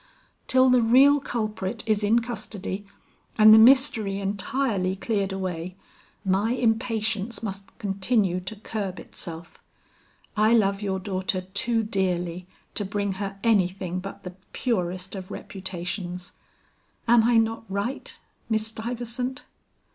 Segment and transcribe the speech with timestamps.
[0.47, 2.87] Till the real culprit is in custody
[3.37, 5.75] and the mystery entirely cleared away,
[6.25, 9.59] my impatience must continue to curb itself.
[10.35, 16.33] I love your daughter too dearly to bring her anything but the purest of reputations.
[17.07, 18.17] Am I not right,
[18.49, 19.45] Miss Stuyvesant?"